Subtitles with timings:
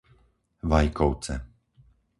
[0.69, 1.35] Vajkovce